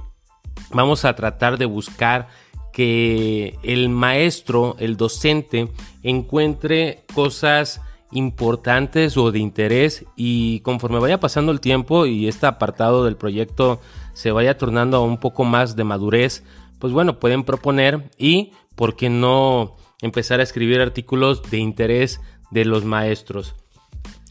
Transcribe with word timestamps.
vamos 0.70 1.05
a 1.05 1.17
tratar 1.17 1.59
de 1.59 1.67
buscar 1.67 2.29
que 2.73 3.59
el 3.62 3.89
maestro, 3.89 4.75
el 4.81 4.97
docente, 4.97 5.69
encuentre 6.03 7.05
cosas 7.15 7.81
importantes 8.14 9.16
o 9.16 9.32
de 9.32 9.41
interés 9.41 10.06
y 10.16 10.60
conforme 10.60 11.00
vaya 11.00 11.20
pasando 11.20 11.52
el 11.52 11.60
tiempo 11.60 12.06
y 12.06 12.28
este 12.28 12.47
apartado 12.47 13.05
del 13.05 13.16
proyecto 13.16 13.80
se 14.14 14.30
vaya 14.30 14.56
tornando 14.56 14.97
a 14.97 15.05
un 15.05 15.19
poco 15.19 15.44
más 15.44 15.77
de 15.77 15.84
madurez, 15.84 16.44
pues 16.78 16.92
bueno, 16.92 17.19
pueden 17.19 17.42
proponer 17.42 18.11
y, 18.16 18.52
¿por 18.77 18.97
qué 18.97 19.11
no 19.11 19.77
empezar 20.00 20.41
a 20.41 20.44
escribir 20.44 20.80
artículos 20.80 21.42
de 21.50 21.58
interés 21.58 22.20
de 22.50 22.64
los 22.64 22.84
maestros? 22.84 23.56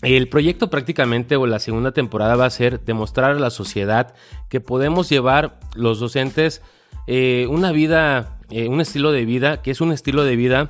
El 0.01 0.27
proyecto 0.27 0.69
prácticamente 0.69 1.35
o 1.35 1.45
la 1.45 1.59
segunda 1.59 1.91
temporada 1.91 2.35
va 2.35 2.45
a 2.45 2.49
ser 2.49 2.83
demostrar 2.83 3.31
a 3.31 3.39
la 3.39 3.49
sociedad 3.49 4.15
que 4.49 4.61
podemos 4.61 5.09
llevar 5.09 5.59
los 5.75 5.99
docentes 5.99 6.61
eh, 7.07 7.47
una 7.49 7.71
vida, 7.71 8.39
eh, 8.49 8.69
un 8.69 8.81
estilo 8.81 9.11
de 9.11 9.25
vida, 9.25 9.61
que 9.61 9.71
es 9.71 9.81
un 9.81 9.91
estilo 9.91 10.23
de 10.23 10.35
vida 10.35 10.69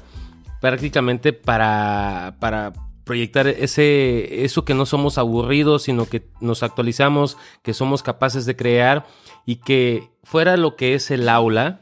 prácticamente 0.61 1.33
para, 1.33 2.37
para 2.39 2.73
proyectar 3.03 3.47
ese, 3.47 4.43
eso 4.45 4.65
que 4.65 4.73
no 4.73 4.85
somos 4.85 5.17
aburridos, 5.17 5.83
sino 5.83 6.05
que 6.05 6.27
nos 6.39 6.63
actualizamos, 6.63 7.37
que 7.61 7.73
somos 7.73 8.03
capaces 8.03 8.45
de 8.45 8.55
crear 8.55 9.05
y 9.45 9.57
que 9.57 10.09
fuera 10.23 10.57
lo 10.57 10.75
que 10.75 10.95
es 10.95 11.11
el 11.11 11.27
aula, 11.29 11.81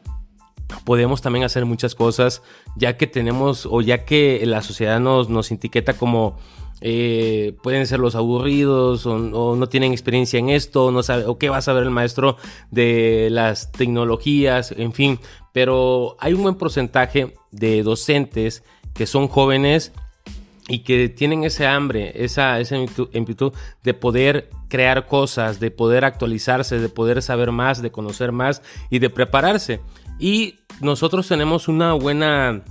podemos 0.85 1.21
también 1.21 1.45
hacer 1.45 1.65
muchas 1.65 1.95
cosas, 1.95 2.41
ya 2.75 2.97
que 2.97 3.07
tenemos 3.07 3.67
o 3.69 3.81
ya 3.81 4.05
que 4.05 4.41
la 4.45 4.61
sociedad 4.61 4.99
nos, 4.99 5.29
nos 5.29 5.51
etiqueta 5.51 5.93
como 5.93 6.37
eh, 6.83 7.55
pueden 7.61 7.85
ser 7.85 7.99
los 7.99 8.15
aburridos 8.15 9.05
o, 9.05 9.55
no 9.55 9.69
tienen 9.69 9.91
experiencia 9.91 10.39
en 10.39 10.49
esto, 10.49 10.91
no 10.91 11.03
sabe, 11.03 11.25
o 11.25 11.37
qué 11.37 11.49
va 11.49 11.57
a 11.57 11.61
saber 11.61 11.83
el 11.83 11.91
maestro 11.91 12.37
de 12.71 13.29
las 13.29 13.71
tecnologías, 13.71 14.71
en 14.71 14.91
fin, 14.91 15.19
pero 15.53 16.17
hay 16.19 16.33
un 16.33 16.41
buen 16.41 16.55
porcentaje 16.55 17.35
de 17.51 17.83
docentes 17.83 18.63
que 18.95 19.05
son 19.05 19.27
jóvenes 19.27 19.91
y 20.67 20.79
que 20.79 21.09
tienen 21.09 21.43
ese 21.43 21.65
hambre, 21.65 22.11
esa, 22.23 22.59
esa 22.59 22.77
de 23.83 23.93
poder 23.93 24.49
crear 24.67 25.07
cosas, 25.07 25.59
de 25.59 25.71
poder 25.71 26.05
actualizarse, 26.05 26.79
de 26.79 26.89
poder 26.89 27.21
saber 27.21 27.51
más, 27.51 27.81
de 27.81 27.91
conocer 27.91 28.31
más 28.31 28.61
y 28.89 28.99
de 28.99 29.09
prepararse. 29.09 29.81
Y 30.19 30.59
nosotros 30.79 31.27
tenemos 31.27 31.67
una 31.67 31.93
buena... 31.93 32.63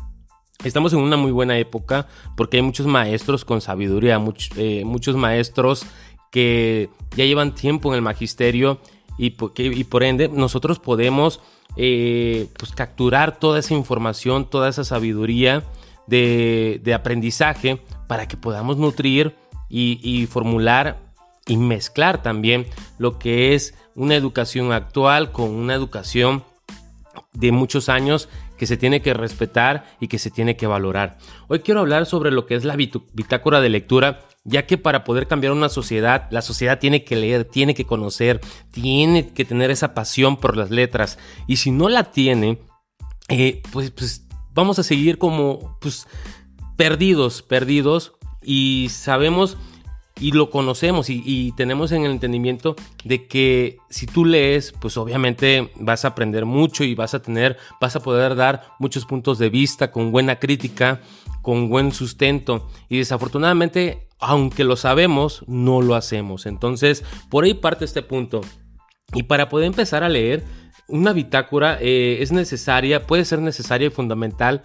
Estamos 0.65 0.93
en 0.93 0.99
una 0.99 1.17
muy 1.17 1.33
buena 1.33 1.59
época 1.59 2.07
porque 2.37 2.59
hay 2.59 2.63
muchos 2.63 2.87
maestros 2.87 3.47
con 3.47 3.63
sabiduría, 3.63 4.23
eh, 4.57 4.85
muchos 4.85 5.17
maestros 5.17 5.87
que 6.31 6.91
ya 7.17 7.25
llevan 7.25 7.55
tiempo 7.55 7.91
en 7.91 7.97
el 7.97 8.03
magisterio 8.03 8.79
y, 9.17 9.35
y 9.57 9.85
por 9.85 10.03
ende 10.03 10.29
nosotros 10.29 10.79
podemos 10.79 11.41
eh, 11.77 12.49
pues 12.59 12.73
capturar 12.73 13.39
toda 13.39 13.59
esa 13.59 13.75
información, 13.75 14.49
toda 14.49 14.69
esa 14.69 14.85
sabiduría 14.85 15.65
de, 16.11 16.93
aprendizaje 16.95 17.81
para 18.07 18.27
que 18.29 18.37
podamos 18.37 18.77
nutrir 18.77 19.37
y, 19.69 20.27
formular 20.27 20.99
y 21.47 21.57
mezclar 21.57 22.23
también 22.23 22.67
lo 22.99 23.19
que 23.19 23.55
es 23.55 23.75
una 23.95 24.17
educación 24.17 24.73
actual 24.73 25.33
con 25.33 25.51
una 25.51 25.75
educación 25.75 26.45
de 27.33 27.53
muchos 27.53 27.89
años 27.89 28.29
que 28.59 28.67
se 28.67 28.77
tiene 28.77 29.01
que 29.01 29.15
respetar 29.15 29.85
y 30.01 30.09
que 30.09 30.19
se 30.19 30.31
tiene 30.31 30.57
que 30.57 30.67
valorar. 30.67 31.17
Hoy 31.49 31.61
quiero 31.61 31.81
hablar 31.81 32.05
sobre 32.05 32.31
lo 32.31 32.45
que 32.45 32.57
es 32.57 32.65
la 32.65 32.77
bitácora 32.77 33.61
de 33.61 33.71
lectura, 33.71 34.21
ya 34.45 34.67
que 34.67 34.77
para 34.77 35.03
poder 35.05 35.27
cambiar 35.29 35.53
una 35.53 35.69
sociedad, 35.71 36.29
la 36.31 36.43
sociedad 36.43 36.79
tiene 36.79 37.05
que 37.05 37.17
leer, 37.17 37.45
tiene 37.45 37.75
que 37.75 37.87
conocer, 37.87 38.41
tiene 38.71 39.33
que 39.33 39.45
tener 39.45 39.71
esa 39.71 39.95
pasión 39.95 40.37
por 40.37 40.57
las 40.57 40.71
letras. 40.71 41.19
Y 41.47 41.57
si 41.57 41.71
no 41.71 41.89
la 41.89 42.11
tiene, 42.11 42.59
eh, 43.29 43.63
pues, 43.73 43.93
pues 43.93 44.27
vamos 44.61 44.79
a 44.79 44.83
seguir 44.83 45.19
como 45.19 45.79
pues 45.81 46.07
perdidos, 46.77 47.43
perdidos 47.43 48.13
y 48.43 48.89
sabemos 48.91 49.57
y 50.21 50.33
lo 50.33 50.51
conocemos 50.51 51.09
y, 51.09 51.53
tenemos 51.57 51.93
en 51.93 52.05
el 52.05 52.11
entendimiento 52.11 52.77
de 53.05 53.27
que 53.27 53.79
si 53.89 54.07
tú 54.07 54.27
lees, 54.27 54.73
pues 54.79 54.99
obviamente 54.99 55.73
vas 55.77 56.05
a 56.05 56.09
aprender 56.09 56.45
mucho 56.45 56.85
y 56.85 56.95
vas 56.95 57.15
a 57.15 57.23
tener, 57.23 57.57
vas 57.81 57.97
a 57.97 58.01
poder 58.01 58.35
dar 58.35 58.65
muchos 58.79 59.07
puntos 59.07 59.39
de 59.39 59.49
vista 59.49 59.91
con 59.91 60.13
buena 60.13 60.39
crítica, 60.39 61.01
con 61.41 61.71
buen 61.71 61.91
sustento 61.93 62.69
y 62.91 62.99
desafortunadamente, 62.99 64.09
aunque 64.19 64.65
lo 64.65 64.77
sabemos, 64.77 65.43
no 65.47 65.81
lo 65.81 65.95
hacemos. 65.95 66.45
Entonces, 66.45 67.03
por 67.31 67.45
ahí 67.45 67.55
parte 67.55 67.87
este 67.87 68.03
punto. 68.03 68.43
Y 69.15 69.25
para 69.25 69.49
poder 69.49 69.67
empezar 69.67 70.05
a 70.05 70.09
leer, 70.11 70.45
una 70.91 71.13
bitácora 71.13 71.79
eh, 71.81 72.19
es 72.21 72.33
necesaria, 72.33 73.07
puede 73.07 73.25
ser 73.25 73.41
necesaria 73.41 73.89
y 73.89 73.91
fundamental 73.91 74.63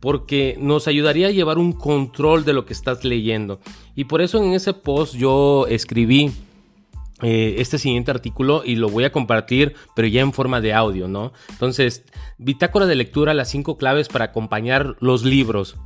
porque 0.00 0.56
nos 0.58 0.88
ayudaría 0.88 1.28
a 1.28 1.30
llevar 1.30 1.58
un 1.58 1.72
control 1.72 2.44
de 2.44 2.54
lo 2.54 2.64
que 2.64 2.72
estás 2.72 3.04
leyendo. 3.04 3.60
Y 3.94 4.04
por 4.04 4.22
eso 4.22 4.42
en 4.42 4.54
ese 4.54 4.72
post 4.72 5.14
yo 5.14 5.66
escribí 5.68 6.32
eh, 7.22 7.56
este 7.58 7.78
siguiente 7.78 8.10
artículo 8.10 8.62
y 8.64 8.76
lo 8.76 8.88
voy 8.88 9.04
a 9.04 9.12
compartir, 9.12 9.74
pero 9.94 10.08
ya 10.08 10.22
en 10.22 10.32
forma 10.32 10.62
de 10.62 10.72
audio, 10.72 11.06
¿no? 11.06 11.32
Entonces, 11.50 12.04
bitácora 12.38 12.86
de 12.86 12.94
lectura, 12.94 13.34
las 13.34 13.50
cinco 13.50 13.76
claves 13.76 14.08
para 14.08 14.26
acompañar 14.26 14.96
los 15.00 15.22
libros. 15.22 15.76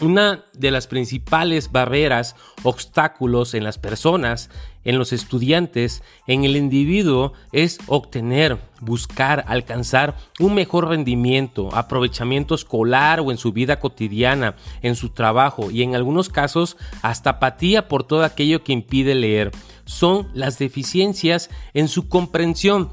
Una 0.00 0.44
de 0.52 0.70
las 0.70 0.86
principales 0.86 1.72
barreras, 1.72 2.36
obstáculos 2.62 3.54
en 3.54 3.64
las 3.64 3.78
personas, 3.78 4.50
en 4.86 4.98
los 4.98 5.12
estudiantes, 5.12 6.02
en 6.28 6.44
el 6.44 6.56
individuo 6.56 7.32
es 7.52 7.78
obtener, 7.88 8.58
buscar, 8.80 9.44
alcanzar 9.48 10.16
un 10.38 10.54
mejor 10.54 10.88
rendimiento, 10.88 11.74
aprovechamiento 11.74 12.54
escolar 12.54 13.18
o 13.20 13.32
en 13.32 13.36
su 13.36 13.52
vida 13.52 13.80
cotidiana, 13.80 14.54
en 14.82 14.94
su 14.94 15.10
trabajo 15.10 15.72
y 15.72 15.82
en 15.82 15.96
algunos 15.96 16.28
casos 16.28 16.76
hasta 17.02 17.30
apatía 17.30 17.88
por 17.88 18.04
todo 18.04 18.22
aquello 18.24 18.62
que 18.62 18.72
impide 18.72 19.16
leer. 19.16 19.50
Son 19.84 20.28
las 20.34 20.58
deficiencias 20.58 21.50
en 21.74 21.88
su 21.88 22.08
comprensión. 22.08 22.90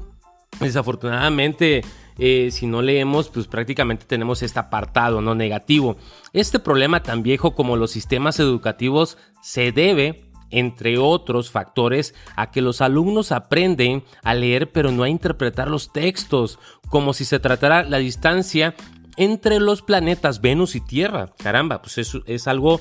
Desafortunadamente, 0.58 1.82
eh, 2.18 2.48
si 2.50 2.66
no 2.66 2.82
leemos, 2.82 3.28
pues 3.28 3.46
prácticamente 3.46 4.04
tenemos 4.04 4.42
este 4.42 4.58
apartado 4.58 5.20
no 5.20 5.36
negativo. 5.36 5.96
Este 6.32 6.58
problema 6.58 7.04
tan 7.04 7.22
viejo 7.22 7.54
como 7.54 7.76
los 7.76 7.92
sistemas 7.92 8.40
educativos 8.40 9.16
se 9.42 9.70
debe 9.70 10.33
entre 10.58 10.98
otros 10.98 11.50
factores, 11.50 12.14
a 12.36 12.50
que 12.50 12.62
los 12.62 12.80
alumnos 12.80 13.32
aprenden 13.32 14.04
a 14.22 14.34
leer 14.34 14.72
pero 14.72 14.90
no 14.90 15.02
a 15.02 15.08
interpretar 15.08 15.68
los 15.68 15.92
textos, 15.92 16.58
como 16.88 17.12
si 17.12 17.24
se 17.24 17.40
tratara 17.40 17.82
la 17.82 17.98
distancia 17.98 18.74
entre 19.16 19.60
los 19.60 19.82
planetas 19.82 20.40
Venus 20.40 20.74
y 20.74 20.80
Tierra. 20.80 21.30
Caramba, 21.38 21.82
pues 21.82 21.98
eso 21.98 22.22
es 22.26 22.48
algo 22.48 22.80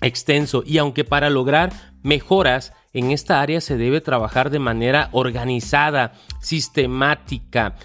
extenso 0.00 0.62
y 0.66 0.78
aunque 0.78 1.04
para 1.04 1.30
lograr 1.30 1.72
mejoras 2.02 2.72
en 2.92 3.10
esta 3.10 3.40
área 3.40 3.60
se 3.60 3.76
debe 3.76 4.00
trabajar 4.00 4.50
de 4.50 4.58
manera 4.58 5.08
organizada, 5.12 6.12
sistemática, 6.40 7.76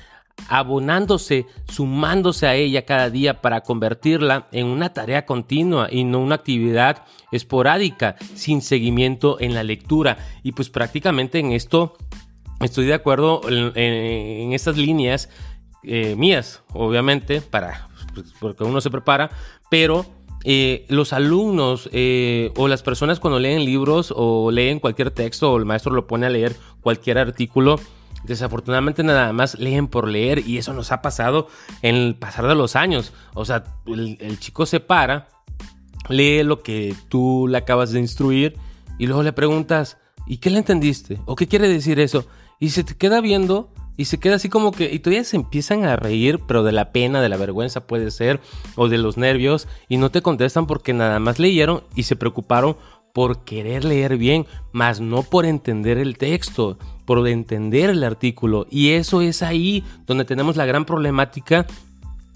abonándose, 0.48 1.46
sumándose 1.68 2.48
a 2.48 2.56
ella 2.56 2.86
cada 2.86 3.10
día 3.10 3.42
para 3.42 3.62
convertirla 3.62 4.48
en 4.52 4.68
una 4.68 4.94
tarea 4.94 5.26
continua 5.26 5.88
y 5.92 6.04
no 6.04 6.20
una 6.20 6.36
actividad 6.36 7.04
esporádica, 7.32 8.16
sin 8.36 8.62
seguimiento 8.62 9.40
en 9.40 9.54
la 9.54 9.64
lectura. 9.64 10.18
Y 10.44 10.54
pues 10.54 10.70
prácticamente 10.70 11.40
en 11.40 11.52
esto 11.52 11.98
estoy 12.60 12.86
de 12.86 12.94
acuerdo 12.94 13.42
en, 13.48 14.54
estas 14.54 14.78
líneas 14.78 15.30
eh, 15.84 16.16
mías, 16.16 16.64
obviamente, 16.74 17.42
para, 17.42 17.88
pues, 18.14 18.34
porque 18.40 18.64
uno 18.64 18.82
se 18.82 18.90
prepara, 18.90 19.32
pero 19.70 20.06
eh, 20.46 20.86
los 20.88 21.12
alumnos 21.12 21.90
eh, 21.92 22.52
o 22.56 22.70
las 22.70 22.82
personas 22.82 23.20
cuando 23.20 23.40
leen 23.40 23.66
libros 23.66 24.14
o 24.16 24.52
leen 24.52 24.80
cualquier 24.80 25.12
texto 25.12 25.52
o 25.52 25.58
el 25.58 25.66
maestro 25.66 25.94
lo 25.94 26.08
pone 26.08 26.26
a 26.26 26.30
leer 26.30 26.56
cualquier 26.82 27.18
artículo, 27.18 27.78
desafortunadamente 28.24 29.04
nada 29.04 29.34
más 29.34 29.58
leen 29.58 29.88
por 29.88 30.08
leer 30.08 30.48
y 30.48 30.58
eso 30.58 30.74
nos 30.74 30.92
ha 30.92 31.02
pasado 31.02 31.48
en 31.82 31.96
el 31.96 32.16
pasar 32.16 32.48
de 32.48 32.56
los 32.56 32.76
años. 32.76 33.14
O 33.34 33.46
sea, 33.46 33.64
el, 33.86 34.40
chico 34.40 34.66
se 34.66 34.80
para, 34.80 35.28
lee 36.10 36.44
lo 36.44 36.62
que 36.62 36.96
tú 37.08 37.48
le 37.50 37.58
acabas 37.58 37.92
de 37.92 38.00
instruir 38.00 38.58
y 38.98 39.08
luego 39.08 39.24
le 39.24 39.34
preguntas, 39.34 39.98
¿y 40.28 40.38
qué 40.38 40.50
le 40.50 40.60
entendiste? 40.60 41.20
¿O 41.26 41.36
qué 41.36 41.48
quiere 41.48 41.68
decir 41.68 42.00
eso? 42.00 42.26
Y 42.60 42.70
se 42.70 42.84
te 42.84 42.96
queda 42.96 43.22
viendo 43.22 43.72
y 44.00 44.06
se 44.06 44.18
queda 44.18 44.36
así 44.36 44.48
como 44.48 44.72
que, 44.72 44.94
y 44.94 45.00
todavía 45.00 45.26
se 45.26 45.36
empiezan 45.36 45.84
a 45.84 45.98
reír, 45.98 46.40
pero 46.48 46.64
de 46.64 46.72
la 46.72 46.94
pena, 46.94 47.22
de 47.22 47.28
la 47.28 47.36
vergüenza 47.36 47.86
puede 47.86 48.12
ser, 48.12 48.40
o 48.78 48.88
de 48.88 48.98
los 48.98 49.18
nervios, 49.18 49.68
y 49.90 49.98
no 49.98 50.10
te 50.10 50.22
contestan 50.22 50.68
porque 50.68 50.94
nada 50.94 51.20
más 51.20 51.38
leyeron 51.38 51.84
y 51.96 52.04
se 52.04 52.16
preocuparon 52.16 52.78
por 53.14 53.44
querer 53.44 53.84
leer 53.84 54.18
bien, 54.18 54.46
más 54.72 55.00
no 55.00 55.24
por 55.24 55.46
entender 55.46 55.98
el 55.98 56.18
texto, 56.18 56.78
por 57.06 57.28
entender 57.28 57.90
el 57.90 58.04
artículo. 58.04 58.68
Y 58.70 58.92
eso 58.92 59.22
es 59.22 59.42
ahí 59.42 59.84
donde 60.06 60.26
tenemos 60.26 60.56
la 60.56 60.66
gran 60.66 60.86
problemática 60.86 61.66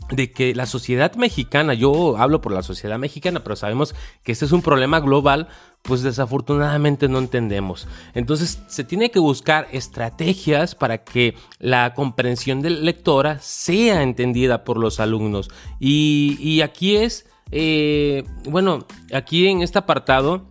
de 0.10 0.32
que 0.32 0.54
la 0.54 0.66
sociedad 0.66 1.16
mexicana, 1.16 1.74
yo 1.74 2.18
hablo 2.18 2.42
por 2.42 2.52
la 2.52 2.64
sociedad 2.64 3.00
mexicana, 3.00 3.42
pero 3.44 3.56
sabemos 3.56 3.96
que 4.24 4.32
este 4.32 4.46
es 4.46 4.52
un 4.52 4.62
problema 4.62 5.00
global, 5.00 5.48
pues 5.82 6.02
desafortunadamente 6.02 7.08
no 7.08 7.20
entendemos. 7.20 7.88
Entonces 8.14 8.62
se 8.68 8.84
tiene 8.84 9.12
que 9.12 9.20
buscar 9.20 9.68
estrategias 9.72 10.76
para 10.76 11.04
que 11.04 11.36
la 11.60 11.94
comprensión 11.94 12.62
del 12.62 12.86
lectora 12.86 13.40
sea 13.40 14.04
entendida 14.04 14.64
por 14.64 14.78
los 14.78 15.00
alumnos. 15.00 15.50
Y, 15.80 16.62
aquí 16.62 16.96
es, 16.96 17.26
eh, 17.52 18.24
bueno, 18.46 18.86
aquí 19.14 19.48
en 19.48 19.62
este 19.62 19.80
apartado, 19.80 20.46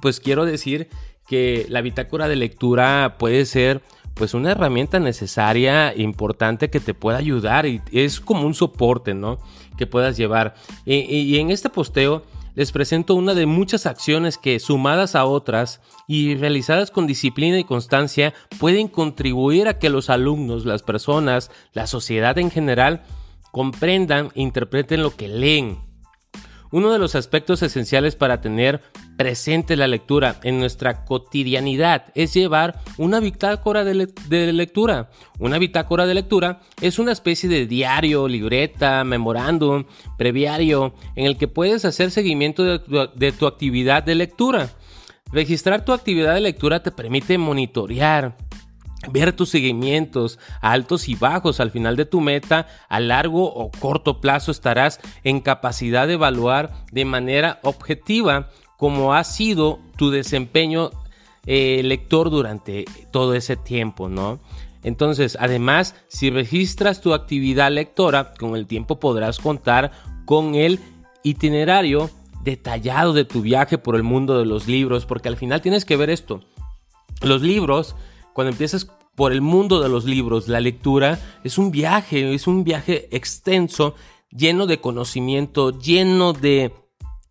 pues 0.00 0.20
quiero 0.20 0.44
decir 0.44 0.88
que 1.26 1.66
la 1.68 1.82
bitácora 1.82 2.28
de 2.28 2.36
lectura 2.36 3.16
puede 3.18 3.44
ser 3.44 3.82
pues 4.18 4.34
una 4.34 4.50
herramienta 4.50 4.98
necesaria, 4.98 5.94
importante 5.96 6.70
que 6.70 6.80
te 6.80 6.92
pueda 6.92 7.18
ayudar 7.18 7.66
y 7.66 7.80
es 7.92 8.20
como 8.20 8.46
un 8.46 8.54
soporte, 8.54 9.14
¿no? 9.14 9.38
Que 9.76 9.86
puedas 9.86 10.16
llevar. 10.16 10.54
Y, 10.84 11.38
en 11.38 11.50
este 11.50 11.70
posteo 11.70 12.24
les 12.56 12.72
presento 12.72 13.14
una 13.14 13.34
de 13.34 13.46
muchas 13.46 13.86
acciones 13.86 14.36
que 14.36 14.58
sumadas 14.58 15.14
a 15.14 15.24
otras 15.24 15.80
y 16.08 16.34
realizadas 16.34 16.90
con 16.90 17.06
disciplina 17.06 17.56
y 17.60 17.64
constancia 17.64 18.34
pueden 18.58 18.88
contribuir 18.88 19.68
a 19.68 19.78
que 19.78 19.90
los 19.90 20.10
alumnos, 20.10 20.66
las 20.66 20.82
personas, 20.82 21.52
la 21.72 21.86
sociedad 21.86 22.36
en 22.38 22.50
general 22.50 23.04
comprendan 23.52 24.30
e 24.34 24.42
interpreten 24.42 25.02
lo 25.02 25.14
que 25.14 25.28
leen. 25.28 25.87
Uno 26.70 26.92
de 26.92 26.98
los 26.98 27.14
aspectos 27.14 27.62
esenciales 27.62 28.14
para 28.14 28.40
tener 28.40 28.82
presente 29.16 29.76
la 29.76 29.86
lectura 29.86 30.38
en 30.42 30.58
nuestra 30.58 31.04
cotidianidad 31.04 32.06
es 32.14 32.34
llevar 32.34 32.80
una 32.98 33.20
bitácora 33.20 33.84
de, 33.84 33.94
lectura. 34.52 35.10
Una 35.38 35.58
bitácora 35.58 36.06
de 36.06 36.14
lectura 36.14 36.60
es 36.80 36.98
una 36.98 37.12
especie 37.12 37.48
de 37.48 37.66
diario, 37.66 38.28
libreta, 38.28 39.02
memorándum, 39.04 39.84
previario 40.18 40.94
en 41.16 41.26
el 41.26 41.38
que 41.38 41.48
puedes 41.48 41.84
hacer 41.84 42.10
seguimiento 42.10 42.64
de 42.64 43.32
tu 43.32 43.46
actividad 43.46 44.02
de 44.02 44.14
lectura. 44.14 44.70
Registrar 45.32 45.84
tu 45.84 45.92
actividad 45.92 46.34
de 46.34 46.40
lectura 46.40 46.82
te 46.82 46.90
permite 46.90 47.36
monitorear, 47.36 48.36
ver 49.10 49.32
tus 49.32 49.50
seguimientos 49.50 50.38
altos 50.60 51.08
y 51.08 51.14
bajos 51.14 51.60
al 51.60 51.70
final 51.70 51.96
de 51.96 52.04
tu 52.04 52.20
meta, 52.20 52.66
a 52.88 53.00
largo 53.00 53.52
o 53.52 53.70
corto 53.70 54.20
plazo 54.20 54.50
estarás 54.50 55.00
en 55.24 55.40
capacidad 55.40 56.06
de 56.06 56.14
evaluar 56.14 56.72
de 56.90 57.04
manera 57.04 57.60
objetiva 57.62 58.48
cómo 58.76 59.14
ha 59.14 59.24
sido 59.24 59.78
tu 59.96 60.10
desempeño 60.10 60.90
eh, 61.46 61.80
lector 61.84 62.30
durante 62.30 62.84
todo 63.10 63.34
ese 63.34 63.56
tiempo, 63.56 64.08
¿no? 64.08 64.40
Entonces, 64.82 65.36
además, 65.40 65.94
si 66.08 66.30
registras 66.30 67.00
tu 67.00 67.14
actividad 67.14 67.70
lectora, 67.70 68.32
con 68.34 68.54
el 68.54 68.66
tiempo 68.66 69.00
podrás 69.00 69.38
contar 69.38 69.92
con 70.24 70.54
el 70.54 70.78
itinerario 71.22 72.10
detallado 72.44 73.12
de 73.12 73.24
tu 73.24 73.42
viaje 73.42 73.78
por 73.78 73.96
el 73.96 74.02
mundo 74.02 74.38
de 74.38 74.46
los 74.46 74.68
libros, 74.68 75.06
porque 75.06 75.28
al 75.28 75.36
final 75.36 75.60
tienes 75.60 75.84
que 75.84 75.96
ver 75.96 76.10
esto. 76.10 76.40
Los 77.20 77.42
libros, 77.42 77.96
cuando 78.38 78.52
empiezas 78.52 78.86
por 79.16 79.32
el 79.32 79.40
mundo 79.40 79.80
de 79.80 79.88
los 79.88 80.04
libros, 80.04 80.46
la 80.46 80.60
lectura 80.60 81.18
es 81.42 81.58
un 81.58 81.72
viaje, 81.72 82.32
es 82.32 82.46
un 82.46 82.62
viaje 82.62 83.08
extenso, 83.10 83.96
lleno 84.30 84.68
de 84.68 84.80
conocimiento, 84.80 85.76
lleno 85.76 86.34
de, 86.34 86.72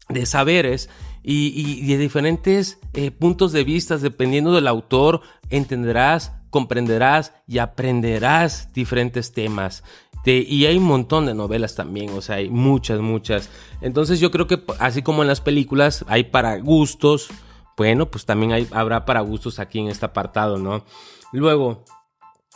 de 0.10 0.26
saberes 0.26 0.90
y, 1.24 1.86
de 1.86 1.98
diferentes 1.98 2.80
eh, 2.94 3.12
puntos 3.12 3.54
de 3.54 3.64
vista, 3.64 3.96
dependiendo 3.98 4.52
del 4.52 4.68
autor, 4.68 5.22
entenderás, 5.50 6.34
comprenderás 6.50 7.32
y 7.48 7.60
aprenderás 7.60 8.74
diferentes 8.74 9.32
temas. 9.32 9.86
y 10.26 10.66
hay 10.66 10.76
un 10.76 10.84
montón 10.84 11.26
de 11.26 11.34
novelas 11.34 11.76
también, 11.76 12.10
o 12.10 12.22
sea, 12.22 12.36
hay 12.36 12.50
muchas, 12.50 13.00
muchas. 13.00 13.50
Entonces 13.80 14.20
yo 14.20 14.30
creo 14.30 14.46
que 14.46 14.62
así 14.78 15.04
como 15.04 15.22
en 15.22 15.30
las 15.30 15.40
películas 15.40 16.04
hay 16.10 16.26
para 16.26 16.58
gustos, 16.58 17.30
bueno, 17.78 18.10
pues 18.10 18.26
también 18.26 18.68
habrá 18.72 19.06
para 19.06 19.22
gustos 19.22 19.60
aquí 19.60 19.80
en 19.80 19.88
este 19.88 20.06
apartado, 20.06 20.58
¿no? 20.58 20.84
Luego, 21.32 21.86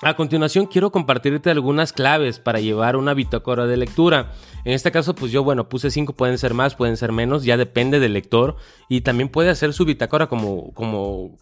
a 0.01 0.15
continuación 0.15 0.65
quiero 0.65 0.91
compartirte 0.91 1.51
algunas 1.51 1.93
claves 1.93 2.39
para 2.39 2.59
llevar 2.59 2.95
una 2.95 3.13
bitácora 3.13 3.67
de 3.67 3.77
lectura. 3.77 4.31
En 4.65 4.73
este 4.73 4.91
caso, 4.91 5.13
pues 5.13 5.31
yo, 5.31 5.43
bueno, 5.43 5.69
puse 5.69 5.91
5, 5.91 6.13
pueden 6.13 6.39
ser 6.39 6.55
más, 6.55 6.73
pueden 6.73 6.97
ser 6.97 7.11
menos, 7.11 7.43
ya 7.43 7.55
depende 7.55 7.99
del 7.99 8.13
lector. 8.13 8.55
Y 8.89 9.01
también 9.01 9.29
puede 9.29 9.51
hacer 9.51 9.73
su 9.73 9.85
bitácora 9.85 10.25
como, 10.25 10.73
como, 10.73 11.37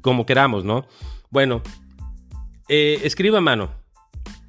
como 0.00 0.24
queramos, 0.24 0.64
¿no? 0.64 0.86
Bueno, 1.28 1.60
eh, 2.68 3.00
escriba 3.04 3.38
a 3.38 3.42
mano. 3.42 3.68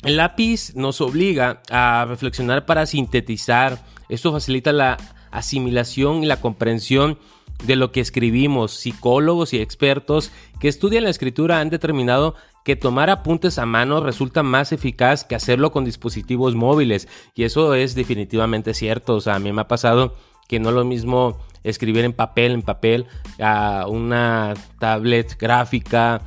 El 0.04 0.16
lápiz 0.16 0.74
nos 0.74 1.02
obliga 1.02 1.62
a 1.70 2.06
reflexionar 2.08 2.66
para 2.66 2.86
sintetizar. 2.86 3.84
Esto 4.08 4.32
facilita 4.32 4.72
la 4.72 4.98
asimilación 5.30 6.24
y 6.24 6.28
la 6.28 6.40
comprensión 6.40 7.20
de 7.66 7.76
lo 7.76 7.92
que 7.92 8.02
escribimos. 8.02 8.72
Psicólogos 8.74 9.54
y 9.54 9.60
expertos 9.60 10.32
que 10.60 10.68
estudian 10.68 11.04
la 11.04 11.10
escritura 11.10 11.60
han 11.60 11.70
determinado 11.70 12.36
que 12.64 12.76
tomar 12.76 13.10
apuntes 13.10 13.60
a 13.60 13.66
mano 13.66 14.02
resulta 14.02 14.44
más 14.44 14.74
eficaz 14.74 15.24
que 15.24 15.36
hacerlo 15.36 15.72
con 15.72 15.86
dispositivos 15.86 16.56
móviles. 16.56 17.08
Y 17.34 17.44
eso 17.44 17.74
es 17.74 17.96
definitivamente 17.96 18.74
cierto. 18.74 19.16
O 19.16 19.22
sea, 19.22 19.36
a 19.36 19.40
mí 19.40 19.54
me 19.54 19.62
ha 19.62 19.68
pasado 19.68 20.16
que 20.48 20.60
no 20.60 20.70
es 20.70 20.76
lo 20.76 20.86
mismo 20.86 21.38
escribir 21.64 22.04
en 22.06 22.14
papel, 22.14 22.52
en 22.52 22.62
papel, 22.62 23.06
a 23.40 23.86
una 23.88 24.54
tablet 24.80 25.38
gráfica, 25.38 26.22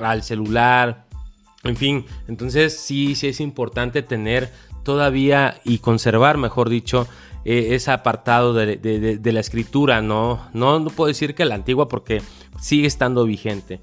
al 0.00 0.22
celular, 0.22 1.05
en 1.68 1.76
fin. 1.76 2.04
Entonces 2.28 2.78
sí, 2.78 3.14
sí 3.14 3.28
es 3.28 3.40
importante 3.40 4.02
tener 4.02 4.50
todavía 4.82 5.60
y 5.64 5.78
conservar, 5.78 6.38
mejor 6.38 6.68
dicho, 6.68 7.08
eh, 7.44 7.74
ese 7.74 7.90
apartado 7.90 8.54
de, 8.54 9.20
la 9.22 9.40
escritura, 9.40 10.02
¿no? 10.02 10.48
¿no? 10.52 10.84
Puedo 10.86 11.08
decir 11.08 11.34
que 11.34 11.44
la 11.44 11.54
antigua 11.54 11.88
porque 11.88 12.22
sigue 12.60 12.86
estando 12.86 13.24
vigente. 13.24 13.80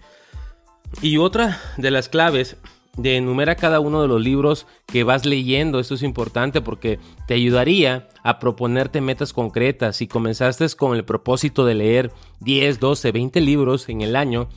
Y 1.02 1.18
otra 1.18 1.60
de 1.78 1.92
las 1.92 2.10
claves 2.10 2.58
de 2.98 3.18
enumerar 3.18 3.58
cada 3.58 3.80
uno 3.80 4.02
de 4.02 4.08
los 4.08 4.22
libros 4.22 4.68
que 4.86 5.04
vas 5.04 5.26
leyendo. 5.26 5.80
Esto 5.80 5.96
es 5.96 6.04
importante 6.04 6.62
porque 6.62 7.00
te 7.28 7.34
ayudaría 7.34 8.08
a 8.22 8.40
proponerte 8.40 9.02
metas 9.02 9.34
concretas. 9.34 9.98
Si 9.98 10.08
comenzaste 10.08 10.68
con 10.78 10.96
el 10.96 11.04
propósito 11.04 11.66
de 11.66 11.74
leer 11.74 12.12
10, 12.42 12.80
12, 12.80 13.12
20 13.12 13.42
libros 13.42 13.90
en 13.90 14.02
el 14.02 14.16
año 14.16 14.48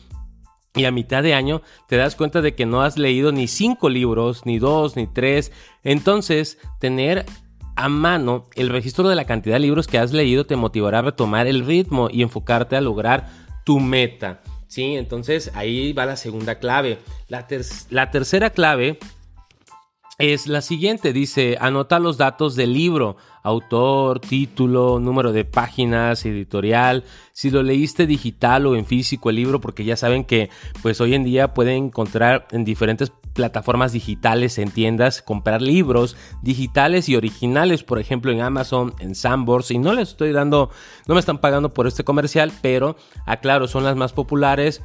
y 0.76 0.84
a 0.84 0.92
mitad 0.92 1.22
de 1.22 1.34
año 1.34 1.62
te 1.88 1.96
das 1.96 2.14
cuenta 2.14 2.42
de 2.42 2.54
que 2.54 2.66
no 2.66 2.82
has 2.82 2.98
leído 2.98 3.32
ni 3.32 3.48
5 3.48 3.88
libros, 3.88 4.44
ni 4.44 4.58
2, 4.58 4.96
ni 4.96 5.06
3, 5.06 5.50
entonces 5.82 6.58
tener 6.78 7.24
a 7.74 7.88
mano 7.88 8.46
el 8.54 8.68
registro 8.68 9.08
de 9.08 9.14
la 9.14 9.24
cantidad 9.24 9.56
de 9.56 9.60
libros 9.60 9.86
que 9.86 9.98
has 9.98 10.12
leído 10.12 10.46
te 10.46 10.56
motivará 10.56 11.00
a 11.00 11.02
retomar 11.02 11.46
el 11.46 11.64
ritmo 11.64 12.08
y 12.10 12.22
enfocarte 12.22 12.76
a 12.76 12.80
lograr 12.80 13.28
tu 13.64 13.80
meta. 13.80 14.42
¿sí? 14.68 14.96
Entonces 14.96 15.50
ahí 15.54 15.92
va 15.92 16.06
la 16.06 16.16
segunda 16.16 16.58
clave. 16.58 16.98
La, 17.28 17.46
la 17.90 18.10
tercera 18.10 18.50
clave 18.50 18.98
es 20.18 20.46
la 20.46 20.62
siguiente, 20.62 21.12
dice, 21.12 21.58
anota 21.60 21.98
los 21.98 22.16
datos 22.16 22.56
del 22.56 22.72
libro, 22.72 23.16
autor, 23.42 24.18
título, 24.18 24.98
número 24.98 25.32
de 25.32 25.44
páginas, 25.44 26.24
editorial, 26.24 27.04
si 27.32 27.50
lo 27.50 27.62
leíste 27.62 28.06
digital 28.06 28.66
o 28.66 28.76
en 28.76 28.86
físico 28.86 29.28
el 29.28 29.36
libro, 29.36 29.60
porque 29.60 29.84
ya 29.84 29.96
saben 29.96 30.24
que 30.24 30.48
pues 30.80 31.02
hoy 31.02 31.14
en 31.14 31.24
día 31.24 31.52
pueden 31.52 31.84
encontrar 31.84 32.48
en 32.50 32.64
diferentes 32.64 33.12
plataformas 33.34 33.92
digitales, 33.92 34.56
en 34.56 34.70
tiendas, 34.70 35.20
comprar 35.20 35.60
libros 35.60 36.16
digitales 36.42 37.10
y 37.10 37.16
originales, 37.16 37.82
por 37.82 37.98
ejemplo 37.98 38.32
en 38.32 38.40
Amazon, 38.40 38.94
en 38.98 39.14
Sandbox, 39.14 39.70
y 39.70 39.78
no 39.78 39.92
les 39.92 40.08
estoy 40.08 40.32
dando, 40.32 40.70
no 41.06 41.14
me 41.14 41.20
están 41.20 41.38
pagando 41.38 41.74
por 41.74 41.86
este 41.86 42.04
comercial, 42.04 42.52
pero 42.62 42.96
aclaro, 43.26 43.68
son 43.68 43.84
las 43.84 43.96
más 43.96 44.14
populares, 44.14 44.82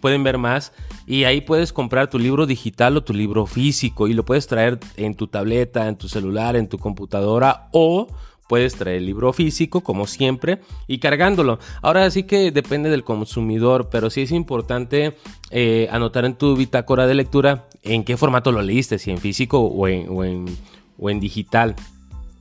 pueden 0.00 0.24
ver 0.24 0.38
más 0.38 0.72
y 1.06 1.24
ahí 1.24 1.40
puedes 1.40 1.72
comprar 1.72 2.10
tu 2.10 2.18
libro 2.18 2.46
digital 2.46 2.96
o 2.96 3.04
tu 3.04 3.14
libro 3.14 3.46
físico 3.46 4.08
y 4.08 4.14
lo 4.14 4.24
puedes 4.24 4.46
traer 4.46 4.78
en 4.96 5.14
tu 5.14 5.26
tableta, 5.26 5.88
en 5.88 5.96
tu 5.96 6.08
celular, 6.08 6.56
en 6.56 6.68
tu 6.68 6.78
computadora 6.78 7.68
o 7.72 8.08
puedes 8.48 8.76
traer 8.76 8.98
el 8.98 9.06
libro 9.06 9.32
físico, 9.32 9.82
como 9.82 10.06
siempre, 10.06 10.60
y 10.86 10.98
cargándolo. 10.98 11.58
Ahora 11.82 12.10
sí 12.10 12.24
que 12.24 12.50
depende 12.52 12.90
del 12.90 13.04
consumidor, 13.04 13.88
pero 13.90 14.10
sí 14.10 14.22
es 14.22 14.30
importante 14.30 15.16
eh, 15.50 15.88
anotar 15.90 16.24
en 16.24 16.36
tu 16.36 16.56
bitácora 16.56 17.06
de 17.06 17.14
lectura 17.14 17.66
en 17.82 18.04
qué 18.04 18.16
formato 18.16 18.52
lo 18.52 18.62
leíste, 18.62 18.98
si 18.98 19.10
en 19.10 19.18
físico 19.18 19.60
o 19.60 19.88
en, 19.88 20.08
o 20.98 21.10
en, 21.10 21.20
digital. 21.20 21.74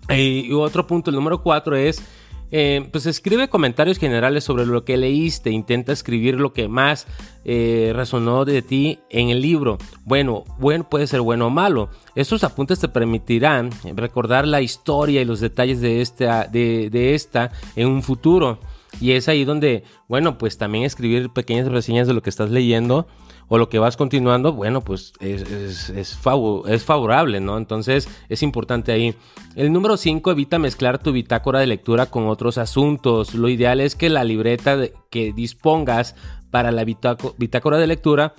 y 0.10 0.52
otro 0.52 0.86
punto, 0.88 1.10
el 1.10 1.16
número 1.16 1.42
cuatro 1.42 1.76
es 1.76 2.04
eh, 2.52 2.88
pues 2.92 3.06
escribe 3.06 3.50
comentarios 3.50 3.98
generales 3.98 4.44
sobre 4.44 4.66
lo 4.66 4.86
que 4.86 4.98
leíste, 4.98 5.52
intenta 5.52 5.92
escribir 5.92 6.40
lo 6.40 6.54
que 6.54 6.68
más 6.68 7.08
eh, 7.44 7.92
resonó 7.96 8.46
de 8.46 8.62
ti 8.62 9.00
en 9.10 9.30
el 9.30 9.42
libro. 9.42 9.78
Bueno, 10.04 10.44
bueno, 10.60 10.88
puede 10.90 11.08
ser 11.08 11.22
bueno 11.22 11.48
o 11.48 11.50
malo. 11.50 11.90
Estos 12.16 12.44
apuntes 12.44 12.80
te 12.80 12.88
permitirán 12.88 13.70
recordar 13.96 14.48
la 14.48 14.62
historia 14.62 15.22
y 15.22 15.26
los 15.26 15.40
detalles 15.40 15.82
de 15.82 16.02
esta, 16.02 16.46
de, 16.46 16.90
de 16.90 17.16
esta 17.16 17.52
en 17.76 17.88
un 17.88 18.04
futuro. 18.04 18.60
Y 19.02 19.12
es 19.12 19.28
ahí 19.28 19.44
donde, 19.44 19.84
bueno, 20.08 20.38
pues 20.38 20.58
también 20.58 20.86
escribir 20.86 21.30
pequeñas 21.30 21.68
reseñas 21.68 22.08
de 22.08 22.14
lo 22.14 22.22
que 22.22 22.30
estás 22.30 22.50
leyendo 22.52 23.08
o 23.48 23.58
lo 23.58 23.70
que 23.70 23.80
vas 23.80 23.98
continuando, 23.98 24.54
bueno, 24.54 24.82
pues 24.82 25.14
es, 25.20 25.42
es, 25.50 25.90
es, 25.90 26.84
favorable, 26.84 27.40
¿no? 27.40 27.58
Entonces 27.58 28.10
es 28.30 28.44
importante 28.44 28.92
ahí. 28.92 29.16
El 29.56 29.72
número 29.72 29.98
5, 29.98 30.32
evita 30.32 30.60
mezclar 30.60 31.00
tu 31.00 31.12
bitácora 31.12 31.60
de 31.60 31.68
lectura 31.68 32.08
con 32.08 32.28
otros 32.28 32.58
asuntos. 32.58 33.36
Lo 33.36 33.50
ideal 33.50 33.80
es 33.80 33.96
que 33.96 34.10
la 34.10 34.24
libreta 34.24 34.78
que 35.10 35.32
dispongas 35.34 36.16
para 36.50 36.72
la 36.72 36.84
bitácora 36.86 37.78
de 37.78 37.88
lectura 37.88 38.34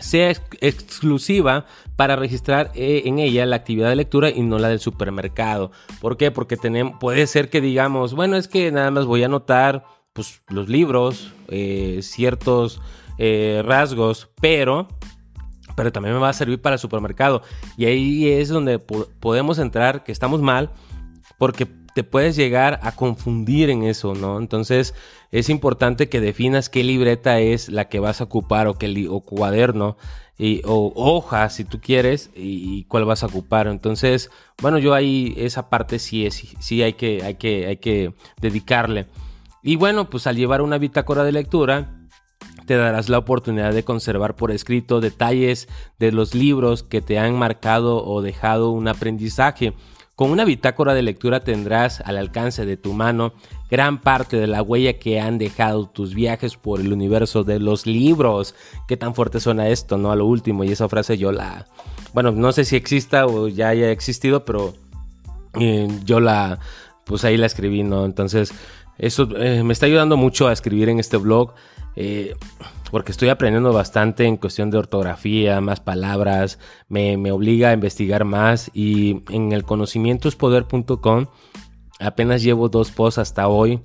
sea 0.00 0.30
exclusiva 0.60 1.66
para 1.96 2.16
registrar 2.16 2.72
eh, 2.74 3.02
en 3.04 3.18
ella 3.18 3.46
la 3.46 3.56
actividad 3.56 3.88
de 3.88 3.96
lectura 3.96 4.30
y 4.30 4.40
no 4.42 4.58
la 4.58 4.68
del 4.68 4.80
supermercado. 4.80 5.70
¿Por 6.00 6.16
qué? 6.16 6.30
Porque 6.30 6.56
tenemos, 6.56 6.94
puede 6.98 7.26
ser 7.26 7.50
que 7.50 7.60
digamos, 7.60 8.14
bueno, 8.14 8.36
es 8.36 8.48
que 8.48 8.72
nada 8.72 8.90
más 8.90 9.04
voy 9.04 9.22
a 9.22 9.26
anotar 9.26 9.84
pues, 10.12 10.42
los 10.48 10.68
libros, 10.68 11.32
eh, 11.48 12.00
ciertos 12.02 12.80
eh, 13.18 13.62
rasgos, 13.64 14.30
pero, 14.40 14.88
pero 15.76 15.92
también 15.92 16.14
me 16.14 16.20
va 16.20 16.28
a 16.28 16.34
servir 16.34 16.60
para 16.60 16.74
el 16.74 16.80
supermercado. 16.80 17.42
Y 17.76 17.86
ahí 17.86 18.28
es 18.28 18.48
donde 18.48 18.78
podemos 18.78 19.58
entrar, 19.58 20.04
que 20.04 20.12
estamos 20.12 20.40
mal, 20.40 20.70
porque 21.38 21.66
te 21.94 22.04
puedes 22.04 22.36
llegar 22.36 22.80
a 22.82 22.92
confundir 22.92 23.70
en 23.70 23.82
eso, 23.82 24.14
¿no? 24.14 24.38
Entonces 24.38 24.94
es 25.30 25.48
importante 25.50 26.08
que 26.08 26.20
definas 26.20 26.68
qué 26.68 26.84
libreta 26.84 27.40
es 27.40 27.68
la 27.68 27.88
que 27.88 28.00
vas 28.00 28.20
a 28.20 28.24
ocupar 28.24 28.66
o 28.66 28.74
qué 28.74 29.06
o 29.10 29.20
cuaderno 29.20 29.96
y, 30.38 30.62
o 30.64 30.92
hoja 30.96 31.48
si 31.50 31.64
tú 31.64 31.80
quieres 31.80 32.30
y, 32.34 32.84
cuál 32.84 33.04
vas 33.04 33.22
a 33.22 33.26
ocupar. 33.26 33.66
Entonces, 33.66 34.30
bueno, 34.60 34.78
yo 34.78 34.94
ahí 34.94 35.34
esa 35.36 35.68
parte 35.68 35.98
sí 35.98 36.26
es, 36.26 36.54
sí 36.58 36.82
hay 36.82 36.94
que, 36.94 37.22
hay 37.22 37.34
que, 37.34 37.66
hay 37.66 37.76
que 37.76 38.14
dedicarle. 38.40 39.06
Y 39.62 39.76
bueno, 39.76 40.10
pues 40.10 40.26
al 40.26 40.36
llevar 40.36 40.62
una 40.62 40.78
bitácora 40.78 41.24
de 41.24 41.32
lectura, 41.32 42.01
te 42.66 42.76
darás 42.76 43.08
la 43.08 43.18
oportunidad 43.18 43.72
de 43.72 43.84
conservar 43.84 44.36
por 44.36 44.50
escrito 44.50 45.00
detalles 45.00 45.68
de 45.98 46.12
los 46.12 46.34
libros 46.34 46.82
que 46.82 47.00
te 47.00 47.18
han 47.18 47.36
marcado 47.36 48.04
o 48.04 48.22
dejado 48.22 48.70
un 48.70 48.88
aprendizaje. 48.88 49.74
Con 50.14 50.30
una 50.30 50.44
bitácora 50.44 50.94
de 50.94 51.02
lectura 51.02 51.40
tendrás 51.40 52.00
al 52.02 52.18
alcance 52.18 52.66
de 52.66 52.76
tu 52.76 52.92
mano 52.92 53.32
gran 53.70 54.00
parte 54.00 54.36
de 54.36 54.46
la 54.46 54.62
huella 54.62 54.98
que 54.98 55.18
han 55.18 55.38
dejado 55.38 55.88
tus 55.88 56.14
viajes 56.14 56.56
por 56.56 56.80
el 56.80 56.92
universo 56.92 57.44
de 57.44 57.58
los 57.58 57.86
libros. 57.86 58.54
Qué 58.86 58.98
tan 58.98 59.14
fuerte 59.14 59.40
suena 59.40 59.68
esto, 59.68 59.96
¿no? 59.96 60.12
A 60.12 60.16
lo 60.16 60.26
último, 60.26 60.64
y 60.64 60.70
esa 60.70 60.88
frase 60.88 61.16
yo 61.16 61.32
la... 61.32 61.66
Bueno, 62.12 62.30
no 62.30 62.52
sé 62.52 62.66
si 62.66 62.76
exista 62.76 63.26
o 63.26 63.48
ya 63.48 63.68
haya 63.68 63.90
existido, 63.90 64.44
pero 64.44 64.74
eh, 65.58 65.88
yo 66.04 66.20
la... 66.20 66.58
Pues 67.06 67.24
ahí 67.24 67.38
la 67.38 67.46
escribí, 67.46 67.82
¿no? 67.82 68.04
Entonces, 68.04 68.52
eso 68.98 69.26
eh, 69.36 69.62
me 69.64 69.72
está 69.72 69.86
ayudando 69.86 70.16
mucho 70.16 70.46
a 70.46 70.52
escribir 70.52 70.90
en 70.90 71.00
este 71.00 71.16
blog. 71.16 71.54
Eh, 71.96 72.34
porque 72.90 73.12
estoy 73.12 73.28
aprendiendo 73.28 73.72
bastante 73.72 74.26
en 74.26 74.36
cuestión 74.36 74.70
de 74.70 74.78
ortografía, 74.78 75.60
más 75.60 75.80
palabras, 75.80 76.58
me, 76.88 77.16
obliga 77.30 77.70
a 77.70 77.72
investigar 77.72 78.24
más 78.24 78.70
y 78.74 79.22
en 79.30 79.52
el 79.52 79.64
conocimientospoder.com 79.64 81.26
apenas 82.00 82.42
llevo 82.42 82.68
dos 82.68 82.90
posts 82.90 83.18
hasta 83.18 83.48
hoy. 83.48 83.80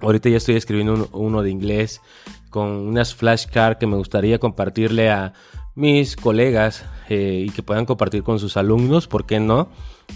Ahorita 0.00 0.28
ya 0.28 0.38
estoy 0.38 0.56
escribiendo 0.56 1.08
uno 1.12 1.42
de 1.42 1.50
inglés 1.50 2.00
con 2.50 2.68
unas 2.68 3.14
flashcards 3.14 3.78
que 3.78 3.86
me 3.86 3.96
gustaría 3.96 4.38
compartirle 4.38 5.10
a 5.10 5.32
mis 5.74 6.16
colegas 6.16 6.84
eh, 7.08 7.46
y 7.46 7.50
que 7.50 7.62
puedan 7.62 7.86
compartir 7.86 8.22
con 8.22 8.38
sus 8.38 8.56
alumnos, 8.56 9.06
¿por 9.06 9.26
qué 9.26 9.40
no? 9.40 9.68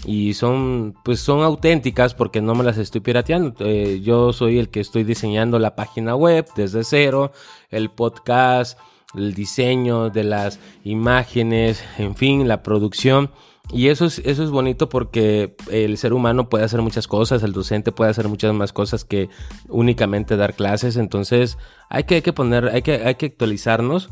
Y 0.05 0.33
son, 0.35 0.95
pues 1.03 1.19
son 1.19 1.41
auténticas 1.41 2.13
porque 2.13 2.41
no 2.41 2.53
me 2.53 2.63
las 2.63 2.77
estoy 2.77 3.01
pirateando. 3.01 3.55
Eh, 3.59 4.01
yo 4.03 4.33
soy 4.33 4.59
el 4.59 4.69
que 4.69 4.79
estoy 4.79 5.03
diseñando 5.03 5.57
la 5.59 5.75
página 5.75 6.15
web 6.15 6.45
desde 6.55 6.83
cero, 6.83 7.31
el 7.69 7.89
podcast, 7.89 8.77
el 9.15 9.33
diseño 9.33 10.09
de 10.09 10.23
las 10.23 10.59
imágenes, 10.83 11.83
en 11.97 12.15
fin, 12.15 12.47
la 12.47 12.61
producción. 12.61 13.31
Y 13.73 13.87
eso 13.87 14.05
es, 14.05 14.19
eso 14.19 14.43
es 14.43 14.49
bonito 14.49 14.87
porque 14.87 15.55
el 15.69 15.97
ser 15.97 16.13
humano 16.13 16.47
puede 16.47 16.63
hacer 16.63 16.81
muchas 16.81 17.07
cosas, 17.07 17.43
el 17.43 17.51
docente 17.51 17.91
puede 17.91 18.11
hacer 18.11 18.29
muchas 18.29 18.53
más 18.53 18.71
cosas 18.71 19.03
que 19.03 19.29
únicamente 19.67 20.37
dar 20.37 20.53
clases. 20.53 20.95
Entonces 20.95 21.57
hay 21.89 22.03
que, 22.03 22.15
hay 22.15 22.21
que 22.21 22.31
poner, 22.31 22.69
hay 22.69 22.81
que, 22.81 23.03
hay 23.05 23.15
que 23.15 23.25
actualizarnos 23.25 24.09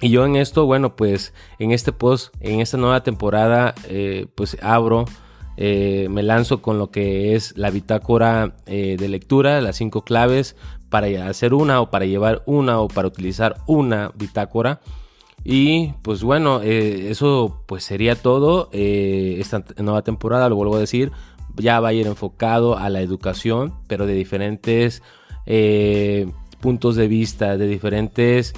y 0.00 0.08
yo 0.08 0.24
en 0.24 0.36
esto, 0.36 0.64
bueno, 0.64 0.96
pues 0.96 1.34
en 1.58 1.72
este 1.72 1.92
post, 1.92 2.34
en 2.40 2.60
esta 2.60 2.78
nueva 2.78 3.02
temporada, 3.02 3.74
eh, 3.86 4.26
pues 4.34 4.56
abro, 4.62 5.04
eh, 5.58 6.08
me 6.10 6.22
lanzo 6.22 6.62
con 6.62 6.78
lo 6.78 6.90
que 6.90 7.34
es 7.34 7.56
la 7.58 7.70
bitácora 7.70 8.54
eh, 8.66 8.96
de 8.98 9.08
lectura, 9.08 9.60
las 9.60 9.76
cinco 9.76 10.02
claves 10.02 10.56
para 10.88 11.06
hacer 11.28 11.52
una 11.52 11.82
o 11.82 11.90
para 11.90 12.06
llevar 12.06 12.42
una 12.46 12.80
o 12.80 12.88
para 12.88 13.08
utilizar 13.08 13.56
una 13.66 14.10
bitácora. 14.14 14.80
Y 15.44 15.92
pues 16.02 16.22
bueno, 16.22 16.60
eso 16.62 17.62
pues 17.66 17.84
sería 17.84 18.14
todo. 18.14 18.68
esta 18.72 19.64
nueva 19.78 20.02
temporada, 20.02 20.48
lo 20.48 20.56
vuelvo 20.56 20.76
a 20.76 20.80
decir, 20.80 21.12
ya 21.56 21.80
va 21.80 21.88
a 21.88 21.92
ir 21.92 22.06
enfocado 22.06 22.76
a 22.76 22.90
la 22.90 23.00
educación, 23.00 23.74
pero 23.86 24.06
de 24.06 24.14
diferentes 24.14 25.02
puntos 26.60 26.96
de 26.96 27.08
vista, 27.08 27.56
de 27.56 27.66
diferentes 27.66 28.52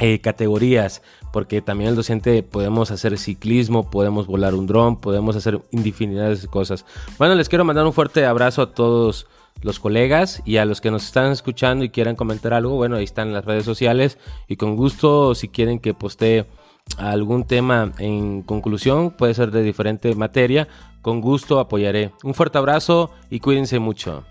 eh, 0.00 0.20
categorías, 0.20 1.02
porque 1.32 1.60
también 1.62 1.90
el 1.90 1.96
docente 1.96 2.42
podemos 2.42 2.90
hacer 2.90 3.18
ciclismo, 3.18 3.90
podemos 3.90 4.26
volar 4.26 4.54
un 4.54 4.66
dron, 4.66 4.96
podemos 4.96 5.36
hacer 5.36 5.60
infinidad 5.72 6.30
de 6.30 6.46
cosas. 6.48 6.86
Bueno, 7.18 7.34
les 7.34 7.48
quiero 7.48 7.64
mandar 7.64 7.84
un 7.84 7.92
fuerte 7.92 8.24
abrazo 8.24 8.62
a 8.62 8.72
todos 8.72 9.26
los 9.62 9.78
colegas 9.78 10.42
y 10.46 10.56
a 10.56 10.64
los 10.64 10.80
que 10.80 10.90
nos 10.90 11.04
están 11.04 11.32
escuchando 11.32 11.84
y 11.84 11.90
quieran 11.90 12.16
comentar 12.16 12.54
algo, 12.54 12.76
bueno, 12.76 12.96
ahí 12.96 13.04
están 13.04 13.32
las 13.32 13.44
redes 13.44 13.64
sociales 13.64 14.18
y 14.48 14.56
con 14.56 14.74
gusto 14.74 15.34
si 15.34 15.48
quieren 15.48 15.78
que 15.78 15.92
postee 15.92 16.46
algún 16.96 17.44
tema 17.44 17.92
en 17.98 18.42
conclusión, 18.42 19.10
puede 19.10 19.34
ser 19.34 19.50
de 19.50 19.62
diferente 19.62 20.14
materia, 20.14 20.66
con 21.02 21.20
gusto 21.20 21.60
apoyaré. 21.60 22.12
Un 22.24 22.34
fuerte 22.34 22.58
abrazo 22.58 23.10
y 23.28 23.40
cuídense 23.40 23.78
mucho. 23.78 24.24